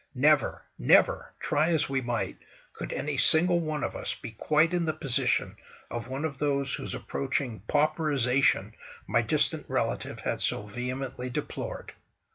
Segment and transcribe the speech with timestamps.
[0.15, 5.55] Never, never—try as we might—could any single one of us be quite in the position
[5.91, 8.73] of one of those whose approaching pauperisation
[9.05, 11.93] my distant relative had so vehemently deplored.